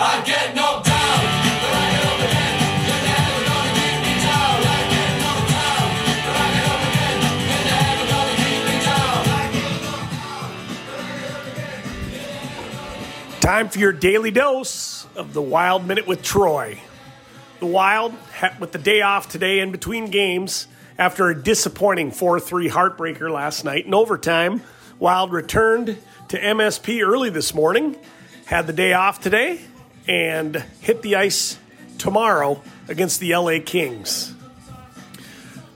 [0.00, 0.48] I get.
[13.48, 16.78] Time for your daily dose of the Wild Minute with Troy.
[17.60, 18.14] The Wild,
[18.60, 23.64] with the day off today in between games, after a disappointing 4 3 heartbreaker last
[23.64, 24.60] night in overtime,
[24.98, 25.96] Wild returned
[26.28, 27.96] to MSP early this morning,
[28.44, 29.62] had the day off today,
[30.08, 31.58] and hit the ice
[31.98, 34.34] tomorrow against the LA Kings.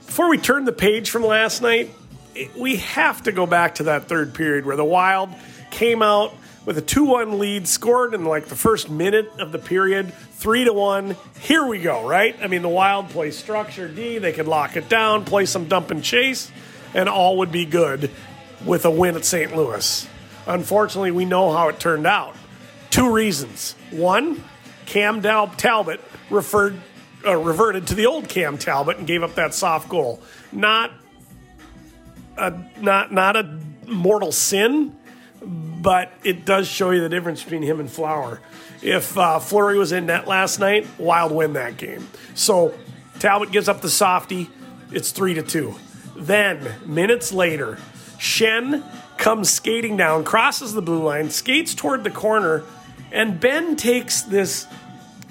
[0.07, 1.91] Before we turn the page from last night,
[2.57, 5.29] we have to go back to that third period where the Wild
[5.71, 6.33] came out
[6.65, 10.65] with a 2 1 lead, scored in like the first minute of the period, 3
[10.65, 11.15] to 1.
[11.41, 12.35] Here we go, right?
[12.41, 15.91] I mean, the Wild play structure D, they could lock it down, play some dump
[15.91, 16.51] and chase,
[16.93, 18.09] and all would be good
[18.65, 19.55] with a win at St.
[19.55, 20.07] Louis.
[20.47, 22.35] Unfortunately, we know how it turned out.
[22.93, 23.73] Two reasons.
[23.89, 24.43] One,
[24.85, 25.99] Cam Talbot
[26.29, 26.79] referred,
[27.25, 30.21] uh, reverted to the old Cam Talbot and gave up that soft goal.
[30.51, 30.91] Not
[32.37, 34.95] a, not, not a mortal sin
[35.45, 38.39] but it does show you the difference between him and Flower.
[38.81, 42.07] If uh, Fleury was in net last night, Wild win that game.
[42.35, 42.73] So
[43.19, 44.49] Talbot gives up the softy.
[44.91, 45.75] It's three to two.
[46.15, 47.77] Then minutes later,
[48.17, 48.83] Schenn
[49.17, 52.63] comes skating down, crosses the blue line, skates toward the corner,
[53.13, 54.67] and Benn takes this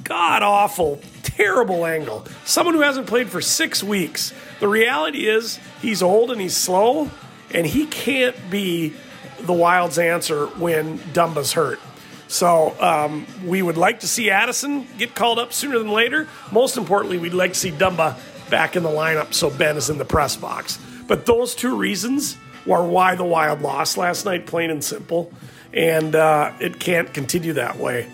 [0.05, 2.25] god awful, terrible angle.
[2.45, 4.33] Someone who hasn't played for six weeks.
[4.61, 7.11] The reality is he's old and he's slow,
[7.53, 8.95] and he can't be
[9.41, 11.81] the Wild's answer when Dumba's hurt.
[12.29, 16.29] So um, we would like to see Addison get called up sooner than later.
[16.51, 18.17] Most importantly, we'd like to see Dumba
[18.49, 20.79] back in the lineup so Benn is in the press box.
[21.07, 25.33] But those two reasons were why the Wild lost last night, plain and simple.
[25.73, 28.09] And uh, it can't continue that way.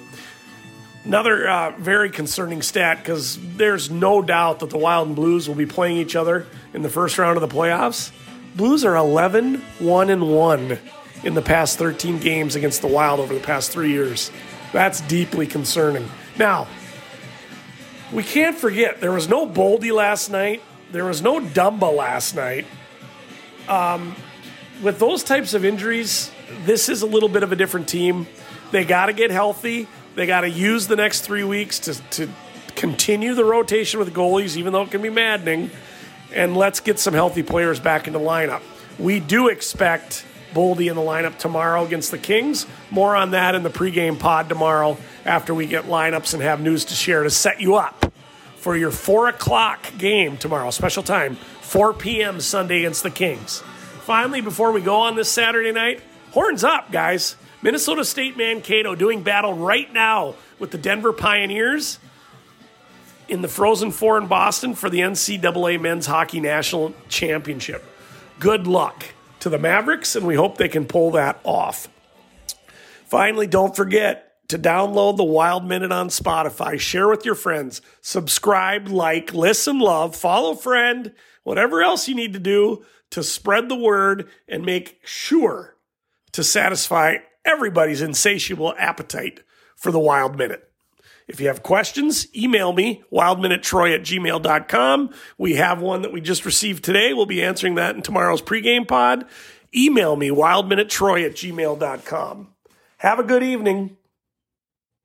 [1.04, 5.54] Another uh, very concerning stat because there's no doubt that the Wild and Blues will
[5.54, 8.12] be playing each other in the first round of the playoffs.
[8.54, 10.78] Blues are 11 1 and 1
[11.24, 14.30] in the past 13 games against the Wild over the past three years.
[14.72, 16.08] That's deeply concerning.
[16.38, 16.66] Now,
[18.12, 20.62] we can't forget there was no Boldy last night.
[20.92, 22.66] There was no Dumba last night.
[23.68, 24.14] Um,
[24.82, 26.30] with those types of injuries,
[26.64, 28.26] this is a little bit of a different team.
[28.70, 29.88] They got to get healthy.
[30.14, 32.28] They got to use the next three weeks to, to
[32.74, 35.70] continue the rotation with goalies, even though it can be maddening.
[36.34, 38.62] And let's get some healthy players back into lineup.
[38.98, 42.66] We do expect Boldy in the lineup tomorrow against the Kings.
[42.90, 46.86] More on that in the pregame pod tomorrow after we get lineups and have news
[46.86, 48.12] to share to set you up
[48.56, 52.40] for your 4 o'clock game tomorrow, special time, 4 p.m.
[52.40, 53.62] Sunday against the Kings.
[54.02, 56.00] Finally, before we go on this Saturday night,
[56.38, 57.34] horns up, guys.
[57.62, 61.98] Minnesota State Mankato doing battle right now with the Denver Pioneers
[63.28, 67.84] in the Frozen Four in Boston for the NCAA Men's Hockey National Championship.
[68.38, 69.06] Good luck
[69.40, 71.88] to the Mavericks, and we hope they can pull that off.
[73.06, 76.78] Finally, don't forget to download the Wild Minute on Spotify.
[76.78, 77.82] Share with your friends.
[78.00, 81.12] Subscribe, like, listen, love, follow friend,
[81.42, 85.74] whatever else you need to do to spread the word and make sure
[86.38, 89.40] to satisfy everybody's insatiable appetite
[89.74, 90.70] for the Wild Minute.
[91.26, 95.10] If you have questions, email me, wildminutetroy at gmail.com.
[95.36, 97.12] We have one that we just received today.
[97.12, 99.24] We'll be answering that in tomorrow's pregame pod.
[99.74, 102.54] Email me, wildminutetroy at gmail.com.
[102.98, 103.96] Have a good evening.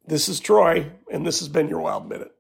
[0.06, 2.32] This is Troy, and this has been your Wild Minute.